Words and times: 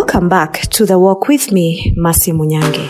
Welcome 0.00 0.28
back 0.28 0.60
to 0.76 0.86
the 0.86 0.96
walk 0.96 1.26
with 1.26 1.50
me, 1.50 1.92
Masi 1.98 2.32
Munyange. 2.32 2.86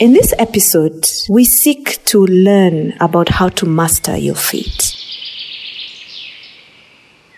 In 0.00 0.12
this 0.12 0.34
episode, 0.36 1.06
we 1.30 1.44
seek 1.44 2.04
to 2.06 2.26
learn 2.26 2.94
about 2.98 3.28
how 3.28 3.50
to 3.50 3.66
master 3.66 4.16
your 4.16 4.34
feet. 4.34 4.96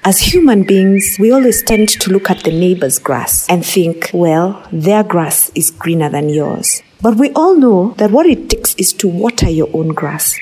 As 0.03 0.21
human 0.21 0.63
beings, 0.63 1.19
we 1.21 1.31
always 1.31 1.63
tend 1.63 1.91
to 1.91 2.11
look 2.11 2.31
at 2.31 2.43
the 2.45 2.53
neighbor's 2.53 2.99
grass 2.99 3.47
and 3.51 3.67
think, 3.67 4.11
well, 4.15 4.67
their 4.73 5.03
grass 5.05 5.51
is 5.55 5.71
greener 5.71 6.09
than 6.09 6.31
yours. 6.31 6.83
But 7.03 7.17
we 7.17 7.33
all 7.33 7.55
know 7.55 7.93
that 7.99 8.13
what 8.13 8.25
it 8.25 8.49
takes 8.49 8.75
is 8.77 8.95
to 8.95 9.09
water 9.09 9.51
your 9.51 9.69
own 9.75 9.89
grass. 9.89 10.35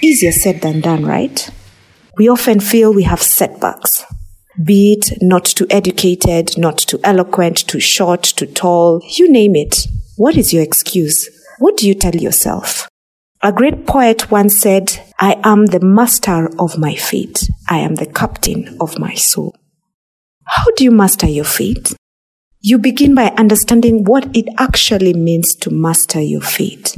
Easier 0.00 0.32
said 0.32 0.60
than 0.60 0.80
done, 0.80 1.04
right? 1.04 1.50
We 2.16 2.28
often 2.28 2.60
feel 2.60 2.92
we 2.92 3.02
have 3.04 3.22
setbacks, 3.22 4.04
be 4.62 4.92
it 4.92 5.18
not 5.20 5.44
too 5.44 5.66
educated, 5.70 6.58
not 6.58 6.78
too 6.78 6.98
eloquent, 7.04 7.58
too 7.68 7.80
short, 7.80 8.22
too 8.22 8.46
tall, 8.46 9.00
you 9.16 9.30
name 9.30 9.54
it. 9.54 9.86
What 10.16 10.36
is 10.36 10.52
your 10.52 10.62
excuse? 10.62 11.28
What 11.58 11.76
do 11.76 11.86
you 11.86 11.94
tell 11.94 12.14
yourself? 12.14 12.88
A 13.40 13.52
great 13.52 13.86
poet 13.86 14.32
once 14.32 14.58
said, 14.58 15.00
I 15.20 15.40
am 15.44 15.66
the 15.66 15.78
master 15.78 16.50
of 16.58 16.76
my 16.76 16.96
fate. 16.96 17.48
I 17.68 17.78
am 17.78 17.94
the 17.94 18.06
captain 18.06 18.76
of 18.80 18.98
my 18.98 19.14
soul. 19.14 19.54
How 20.44 20.64
do 20.76 20.82
you 20.82 20.90
master 20.90 21.28
your 21.28 21.44
fate? 21.44 21.94
You 22.60 22.78
begin 22.78 23.14
by 23.14 23.28
understanding 23.36 24.02
what 24.02 24.34
it 24.36 24.46
actually 24.58 25.14
means 25.14 25.54
to 25.56 25.70
master 25.70 26.20
your 26.20 26.40
fate. 26.40 26.96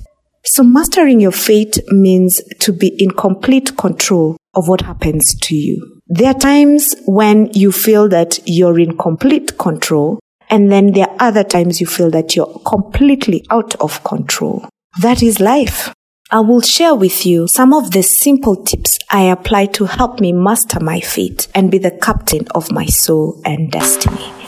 So 0.52 0.64
mastering 0.64 1.20
your 1.20 1.30
fate 1.30 1.78
means 1.92 2.42
to 2.58 2.72
be 2.72 2.88
in 3.00 3.12
complete 3.12 3.76
control 3.76 4.36
of 4.52 4.66
what 4.66 4.80
happens 4.80 5.32
to 5.42 5.54
you. 5.54 6.00
There 6.08 6.26
are 6.26 6.38
times 6.38 6.92
when 7.06 7.50
you 7.52 7.70
feel 7.70 8.08
that 8.08 8.40
you're 8.46 8.80
in 8.80 8.98
complete 8.98 9.58
control 9.58 10.18
and 10.48 10.72
then 10.72 10.90
there 10.90 11.06
are 11.08 11.28
other 11.28 11.44
times 11.44 11.80
you 11.80 11.86
feel 11.86 12.10
that 12.10 12.34
you're 12.34 12.60
completely 12.66 13.46
out 13.48 13.76
of 13.76 14.02
control. 14.02 14.68
That 15.00 15.22
is 15.22 15.38
life. 15.38 15.94
I 16.32 16.40
will 16.40 16.62
share 16.62 16.96
with 16.96 17.24
you 17.24 17.46
some 17.46 17.72
of 17.72 17.92
the 17.92 18.02
simple 18.02 18.56
tips 18.56 18.98
I 19.08 19.30
apply 19.30 19.66
to 19.66 19.84
help 19.84 20.18
me 20.18 20.32
master 20.32 20.80
my 20.80 20.98
fate 20.98 21.46
and 21.54 21.70
be 21.70 21.78
the 21.78 21.92
captain 21.92 22.48
of 22.56 22.72
my 22.72 22.86
soul 22.86 23.40
and 23.44 23.70
destiny. 23.70 24.39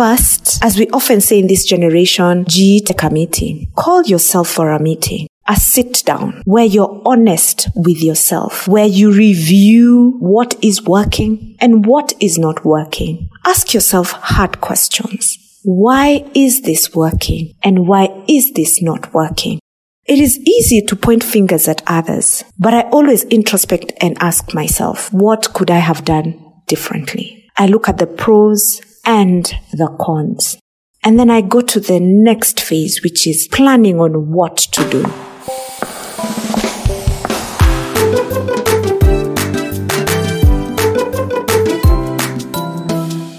First, 0.00 0.64
as 0.64 0.78
we 0.78 0.88
often 0.94 1.20
say 1.20 1.40
in 1.40 1.46
this 1.46 1.66
generation, 1.66 2.46
G, 2.48 2.80
take 2.80 3.02
a 3.02 3.10
meeting. 3.10 3.70
Call 3.76 4.02
yourself 4.04 4.48
for 4.48 4.70
a 4.70 4.80
meeting 4.80 5.26
a 5.46 5.56
sit 5.56 6.02
down 6.06 6.40
where 6.46 6.64
you're 6.64 7.02
honest 7.04 7.68
with 7.74 8.02
yourself, 8.02 8.66
where 8.66 8.86
you 8.86 9.12
review 9.12 10.16
what 10.20 10.56
is 10.64 10.82
working 10.84 11.54
and 11.60 11.84
what 11.84 12.14
is 12.18 12.38
not 12.38 12.64
working. 12.64 13.28
Ask 13.44 13.74
yourself 13.74 14.12
hard 14.12 14.62
questions. 14.62 15.36
Why 15.64 16.24
is 16.34 16.62
this 16.62 16.94
working 16.94 17.52
and 17.62 17.86
why 17.86 18.24
is 18.26 18.52
this 18.54 18.80
not 18.80 19.12
working? 19.12 19.60
It 20.06 20.18
is 20.18 20.38
easy 20.38 20.80
to 20.80 20.96
point 20.96 21.22
fingers 21.22 21.68
at 21.68 21.82
others, 21.86 22.42
but 22.58 22.72
I 22.72 22.88
always 22.88 23.24
introspect 23.24 23.92
and 24.00 24.16
ask 24.18 24.54
myself, 24.54 25.12
what 25.12 25.52
could 25.52 25.70
I 25.70 25.80
have 25.80 26.06
done 26.06 26.42
differently? 26.68 27.50
I 27.58 27.66
look 27.66 27.86
at 27.86 27.98
the 27.98 28.06
pros 28.06 28.80
and 29.04 29.52
the 29.72 29.88
cons. 30.00 30.58
And 31.02 31.18
then 31.18 31.30
I 31.30 31.40
go 31.40 31.60
to 31.62 31.80
the 31.80 31.98
next 32.00 32.60
phase, 32.60 33.02
which 33.02 33.26
is 33.26 33.48
planning 33.50 33.98
on 34.00 34.30
what 34.30 34.56
to 34.58 34.90
do. 34.90 35.04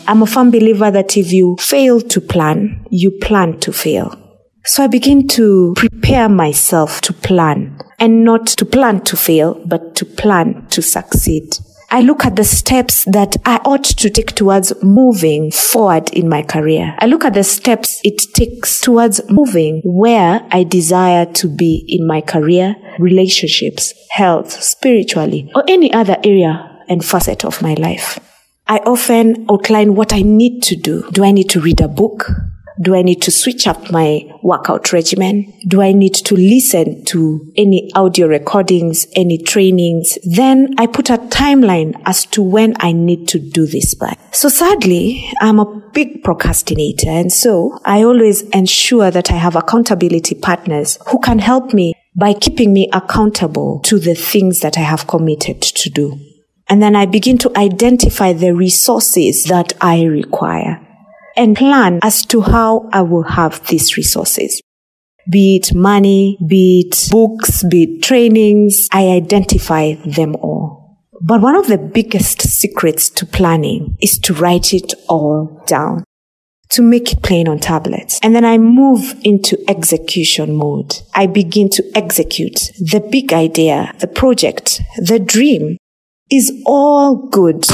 I'm 0.07 0.23
a 0.23 0.25
firm 0.25 0.51
believer 0.51 0.91
that 0.91 1.15
if 1.15 1.31
you 1.31 1.55
fail 1.59 2.01
to 2.01 2.19
plan, 2.19 2.85
you 2.89 3.11
plan 3.21 3.59
to 3.61 3.71
fail. 3.71 4.17
So 4.65 4.83
I 4.83 4.87
begin 4.87 5.27
to 5.29 5.73
prepare 5.77 6.27
myself 6.27 6.99
to 7.01 7.13
plan 7.13 7.79
and 7.97 8.25
not 8.25 8.47
to 8.47 8.65
plan 8.65 9.01
to 9.05 9.15
fail, 9.15 9.63
but 9.65 9.95
to 9.95 10.05
plan 10.05 10.67
to 10.71 10.81
succeed. 10.81 11.57
I 11.93 11.99
look 11.99 12.23
at 12.23 12.37
the 12.37 12.45
steps 12.45 13.03
that 13.03 13.35
I 13.45 13.57
ought 13.65 13.83
to 13.83 14.09
take 14.09 14.33
towards 14.33 14.71
moving 14.81 15.51
forward 15.51 16.09
in 16.11 16.29
my 16.29 16.41
career. 16.41 16.95
I 16.99 17.07
look 17.07 17.25
at 17.25 17.33
the 17.33 17.43
steps 17.43 17.99
it 18.05 18.33
takes 18.33 18.79
towards 18.79 19.19
moving 19.29 19.81
where 19.83 20.41
I 20.51 20.63
desire 20.63 21.25
to 21.25 21.49
be 21.49 21.83
in 21.89 22.07
my 22.07 22.21
career, 22.21 22.77
relationships, 22.97 23.93
health, 24.11 24.53
spiritually, 24.63 25.51
or 25.53 25.65
any 25.67 25.91
other 25.93 26.15
area 26.23 26.81
and 26.87 27.03
facet 27.03 27.43
of 27.43 27.61
my 27.61 27.73
life. 27.73 28.19
I 28.69 28.77
often 28.85 29.45
outline 29.51 29.93
what 29.95 30.13
I 30.13 30.21
need 30.21 30.61
to 30.63 30.77
do. 30.77 31.11
Do 31.11 31.25
I 31.25 31.31
need 31.31 31.49
to 31.49 31.59
read 31.59 31.81
a 31.81 31.89
book? 31.89 32.31
Do 32.81 32.95
I 32.95 33.03
need 33.03 33.21
to 33.23 33.31
switch 33.31 33.67
up 33.67 33.91
my 33.91 34.23
workout 34.41 34.91
regimen? 34.91 35.53
Do 35.67 35.81
I 35.81 35.91
need 35.91 36.15
to 36.15 36.35
listen 36.35 37.05
to 37.05 37.51
any 37.55 37.91
audio 37.93 38.27
recordings, 38.27 39.05
any 39.15 39.37
trainings? 39.37 40.17
Then 40.23 40.73
I 40.79 40.87
put 40.87 41.11
a 41.11 41.17
timeline 41.17 42.01
as 42.05 42.25
to 42.27 42.41
when 42.41 42.73
I 42.79 42.91
need 42.91 43.27
to 43.29 43.39
do 43.39 43.67
this 43.67 43.93
by. 43.93 44.17
So 44.31 44.49
sadly, 44.49 45.31
I'm 45.41 45.59
a 45.59 45.81
big 45.93 46.23
procrastinator. 46.23 47.09
And 47.09 47.31
so 47.31 47.77
I 47.85 48.01
always 48.01 48.41
ensure 48.49 49.11
that 49.11 49.31
I 49.31 49.35
have 49.35 49.55
accountability 49.55 50.35
partners 50.35 50.97
who 51.09 51.19
can 51.19 51.37
help 51.37 51.73
me 51.73 51.93
by 52.15 52.33
keeping 52.33 52.73
me 52.73 52.89
accountable 52.93 53.81
to 53.81 53.99
the 53.99 54.15
things 54.15 54.61
that 54.61 54.77
I 54.77 54.81
have 54.81 55.05
committed 55.05 55.61
to 55.61 55.89
do. 55.89 56.19
And 56.67 56.81
then 56.81 56.95
I 56.95 57.05
begin 57.05 57.37
to 57.39 57.51
identify 57.55 58.33
the 58.33 58.55
resources 58.55 59.43
that 59.45 59.73
I 59.81 60.03
require 60.03 60.87
and 61.35 61.55
plan 61.55 61.99
as 62.03 62.25
to 62.27 62.41
how 62.41 62.89
I 62.91 63.01
will 63.01 63.23
have 63.23 63.65
these 63.67 63.97
resources. 63.97 64.61
Be 65.29 65.57
it 65.57 65.75
money, 65.75 66.37
be 66.45 66.87
it 66.87 67.11
books, 67.11 67.63
be 67.63 67.83
it 67.83 68.03
trainings, 68.03 68.87
I 68.91 69.09
identify 69.09 69.93
them 70.05 70.35
all. 70.37 70.97
But 71.21 71.41
one 71.41 71.55
of 71.55 71.67
the 71.67 71.77
biggest 71.77 72.41
secrets 72.41 73.09
to 73.11 73.25
planning 73.27 73.95
is 74.01 74.17
to 74.19 74.33
write 74.33 74.73
it 74.73 74.93
all 75.07 75.63
down, 75.67 76.03
to 76.71 76.81
make 76.81 77.13
it 77.13 77.21
plain 77.21 77.47
on 77.47 77.59
tablets. 77.59 78.19
And 78.23 78.35
then 78.35 78.43
I 78.43 78.57
move 78.57 79.15
into 79.23 79.63
execution 79.69 80.55
mode. 80.55 80.99
I 81.13 81.27
begin 81.27 81.69
to 81.69 81.83
execute 81.93 82.59
the 82.79 82.99
big 82.99 83.33
idea, 83.33 83.93
the 83.99 84.07
project, 84.07 84.81
the 84.97 85.19
dream, 85.19 85.77
is 86.31 86.51
all 86.65 87.27
good. 87.27 87.67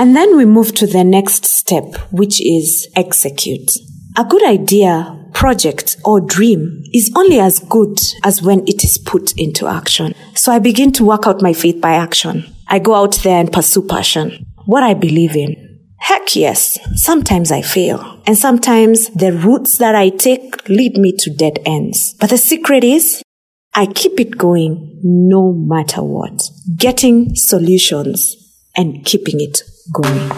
And 0.00 0.16
then 0.16 0.34
we 0.34 0.46
move 0.46 0.74
to 0.76 0.86
the 0.86 1.04
next 1.04 1.44
step, 1.44 1.94
which 2.10 2.40
is 2.40 2.88
execute. 2.96 3.70
A 4.16 4.24
good 4.24 4.42
idea, 4.42 5.28
project, 5.34 5.98
or 6.06 6.22
dream 6.22 6.82
is 6.94 7.12
only 7.14 7.38
as 7.38 7.58
good 7.58 8.00
as 8.24 8.40
when 8.40 8.60
it 8.66 8.82
is 8.82 8.96
put 8.96 9.34
into 9.36 9.66
action. 9.66 10.14
So 10.34 10.52
I 10.52 10.58
begin 10.58 10.90
to 10.92 11.04
work 11.04 11.26
out 11.26 11.42
my 11.42 11.52
faith 11.52 11.82
by 11.82 11.92
action. 11.92 12.46
I 12.66 12.78
go 12.78 12.94
out 12.94 13.16
there 13.16 13.38
and 13.38 13.52
pursue 13.52 13.86
passion, 13.86 14.46
what 14.64 14.82
I 14.82 14.94
believe 14.94 15.36
in, 15.36 15.66
Heck 15.98 16.34
yes, 16.34 16.78
sometimes 16.94 17.52
I 17.52 17.60
fail. 17.60 18.22
And 18.26 18.38
sometimes 18.38 19.10
the 19.10 19.34
routes 19.34 19.76
that 19.76 19.94
I 19.94 20.08
take 20.08 20.66
lead 20.66 20.96
me 20.96 21.12
to 21.18 21.30
dead 21.30 21.58
ends. 21.66 22.14
But 22.18 22.30
the 22.30 22.38
secret 22.38 22.84
is 22.84 23.22
I 23.74 23.84
keep 23.84 24.18
it 24.18 24.38
going 24.38 24.98
no 25.04 25.52
matter 25.52 26.02
what, 26.02 26.40
getting 26.74 27.34
solutions 27.36 28.34
and 28.74 29.04
keeping 29.04 29.40
it 29.40 29.60
going. 29.92 30.30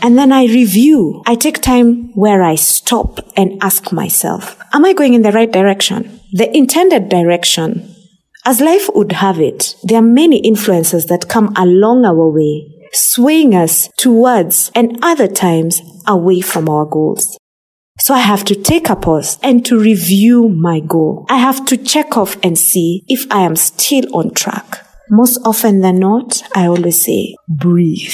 And 0.00 0.16
then 0.16 0.32
I 0.32 0.44
review. 0.44 1.22
I 1.26 1.34
take 1.34 1.60
time 1.60 2.14
where 2.14 2.42
I 2.42 2.54
stop 2.54 3.20
and 3.36 3.62
ask 3.62 3.92
myself, 3.92 4.58
am 4.72 4.86
I 4.86 4.94
going 4.94 5.12
in 5.12 5.20
the 5.20 5.32
right 5.32 5.52
direction? 5.52 6.20
The 6.32 6.48
intended 6.56 7.10
direction. 7.10 7.94
As 8.46 8.62
life 8.62 8.88
would 8.94 9.12
have 9.12 9.38
it, 9.38 9.76
there 9.82 9.98
are 9.98 10.02
many 10.02 10.38
influences 10.38 11.06
that 11.06 11.28
come 11.28 11.52
along 11.56 12.06
our 12.06 12.30
way, 12.30 12.88
swaying 12.92 13.54
us 13.54 13.90
towards 13.98 14.70
and 14.74 14.98
other 15.02 15.28
times 15.28 15.82
away 16.06 16.40
from 16.40 16.70
our 16.70 16.86
goals. 16.86 17.36
So 18.00 18.14
I 18.14 18.18
have 18.20 18.44
to 18.44 18.54
take 18.54 18.88
a 18.88 18.96
pause 18.96 19.38
and 19.42 19.64
to 19.66 19.78
review 19.78 20.48
my 20.48 20.80
goal. 20.80 21.26
I 21.28 21.38
have 21.38 21.66
to 21.66 21.76
check 21.76 22.16
off 22.16 22.36
and 22.42 22.56
see 22.56 23.04
if 23.08 23.26
I 23.30 23.40
am 23.40 23.56
still 23.56 24.04
on 24.14 24.32
track. 24.34 24.86
Most 25.10 25.40
often 25.44 25.80
than 25.80 25.98
not, 25.98 26.42
I 26.54 26.66
always 26.66 27.04
say, 27.04 27.34
breathe. 27.48 28.12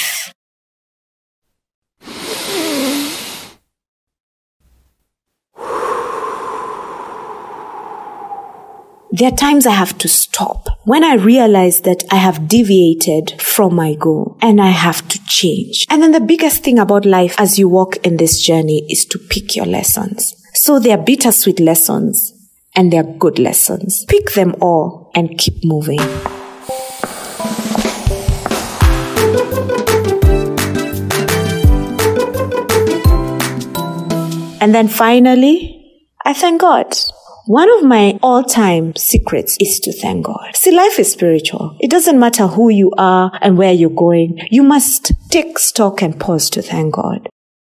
There 9.16 9.28
are 9.28 9.36
times 9.36 9.64
I 9.64 9.70
have 9.70 9.96
to 9.98 10.08
stop 10.08 10.66
when 10.82 11.04
I 11.04 11.14
realize 11.14 11.82
that 11.82 12.02
I 12.10 12.16
have 12.16 12.48
deviated 12.48 13.40
from 13.40 13.76
my 13.76 13.94
goal 13.94 14.36
and 14.42 14.60
I 14.60 14.70
have 14.70 15.06
to 15.06 15.24
change. 15.26 15.86
And 15.88 16.02
then 16.02 16.10
the 16.10 16.18
biggest 16.18 16.64
thing 16.64 16.80
about 16.80 17.04
life 17.04 17.36
as 17.38 17.56
you 17.56 17.68
walk 17.68 17.94
in 17.98 18.16
this 18.16 18.42
journey 18.42 18.84
is 18.90 19.04
to 19.06 19.20
pick 19.20 19.54
your 19.54 19.66
lessons. 19.66 20.34
So 20.54 20.80
they 20.80 20.90
are 20.90 20.98
bittersweet 20.98 21.60
lessons 21.60 22.32
and 22.74 22.92
they 22.92 22.98
are 22.98 23.04
good 23.04 23.38
lessons. 23.38 24.04
Pick 24.08 24.32
them 24.32 24.56
all 24.60 25.12
and 25.14 25.38
keep 25.38 25.64
moving. 25.64 26.00
And 34.60 34.74
then 34.74 34.88
finally, 34.88 36.02
I 36.24 36.32
thank 36.32 36.60
God. 36.60 36.96
One 37.46 37.70
of 37.78 37.84
my 37.84 38.18
all 38.22 38.42
time 38.42 38.96
secrets 38.96 39.58
is 39.60 39.78
to 39.80 39.92
thank 39.92 40.24
God. 40.24 40.56
See, 40.56 40.70
life 40.70 40.98
is 40.98 41.12
spiritual. 41.12 41.76
It 41.78 41.90
doesn't 41.90 42.18
matter 42.18 42.46
who 42.46 42.70
you 42.70 42.90
are 42.96 43.30
and 43.42 43.58
where 43.58 43.72
you're 43.72 43.90
going. 43.90 44.40
You 44.50 44.62
must 44.62 45.12
take 45.28 45.58
stock 45.58 46.00
and 46.00 46.18
pause 46.18 46.48
to 46.50 46.62
thank 46.62 46.94
God. 46.94 47.28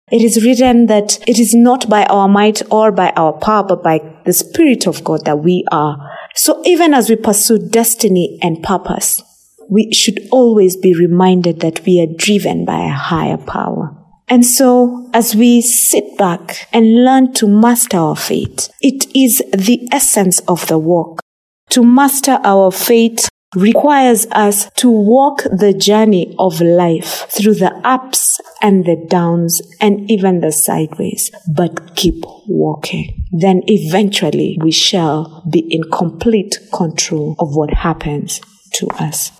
It 0.10 0.22
is 0.22 0.45
written 0.45 0.86
that 0.86 1.19
it 1.27 1.39
is 1.39 1.54
not 1.54 1.89
by 1.89 2.06
our 2.06 2.30
might 2.30 2.62
or 2.72 2.94
by 2.94 3.10
our 3.18 3.33
power, 3.33 3.63
but 3.63 3.83
by 3.83 4.00
the 4.24 4.31
Spirit 4.31 4.88
of 4.88 5.04
God 5.04 5.25
that 5.25 5.39
we 5.39 5.66
are. 5.74 5.98
So 6.36 6.62
even 6.63 6.94
as 6.94 7.10
we 7.10 7.18
pursue 7.18 7.68
destiny 7.68 8.39
and 8.42 8.63
purpose, 8.63 9.24
we 9.69 9.92
should 9.92 10.19
always 10.31 10.77
be 10.77 10.95
reminded 10.95 11.60
that 11.60 11.86
we 11.86 12.00
are 12.01 12.16
driven 12.18 12.63
by 12.63 12.86
a 12.86 12.94
higher 12.94 13.38
power. 13.38 13.94
And 14.27 14.45
so, 14.45 15.10
as 15.13 15.36
we 15.36 15.62
sit 15.62 16.18
back 16.18 16.68
and 16.74 17.06
learn 17.06 17.33
to 17.33 17.48
master 17.48 17.98
our 17.98 18.16
faith, 18.16 18.69
it 18.81 19.06
is 19.16 19.44
the 19.54 19.88
essence 19.92 20.39
of 20.48 20.66
the 20.68 20.80
walk. 20.80 21.22
To 21.69 21.83
master 21.83 22.39
our 22.44 22.72
faith 22.72 23.30
requires 23.56 24.27
us 24.31 24.69
to 24.77 24.89
walk 24.89 25.44
the 25.44 25.74
journey 25.74 26.36
of 26.38 26.60
life 26.60 27.25
through 27.30 27.56
the 27.56 27.74
ups 27.83 28.39
and 28.62 28.86
the 28.86 29.06
downs 29.10 29.62
and 29.80 30.10
even 30.10 30.42
the 30.42 30.51
sideways, 30.51 31.31
but 31.54 31.95
keep 31.95 32.24
walking. 32.48 33.24
Then 33.31 33.62
eventually 33.68 34.57
we 34.62 34.72
shall 34.72 35.44
be 35.50 35.60
in 35.60 35.83
complete 35.92 36.57
control 36.74 37.36
of 37.39 37.56
what 37.56 37.74
happens 37.74 38.42
to 38.74 38.88
us. 39.00 39.31